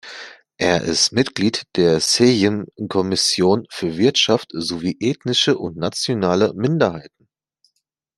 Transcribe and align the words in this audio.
Er 0.57 0.81
ist 0.81 1.11
Mitglied 1.11 1.61
der 1.75 1.99
Sejm 1.99 2.65
Kommissionen 2.89 3.67
für 3.69 3.97
Wirtschaft 3.97 4.47
sowie 4.51 4.97
Ethnische 4.99 5.59
und 5.59 5.77
Nationale 5.77 6.55
Minderheiten. 6.55 7.29